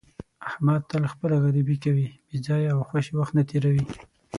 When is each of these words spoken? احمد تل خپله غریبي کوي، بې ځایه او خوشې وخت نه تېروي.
احمد 0.49 0.81
تل 0.91 1.03
خپله 1.13 1.35
غریبي 1.45 1.77
کوي، 1.83 2.07
بې 2.27 2.37
ځایه 2.45 2.69
او 2.75 2.79
خوشې 2.89 3.13
وخت 3.15 3.33
نه 3.37 3.43
تېروي. 3.49 3.85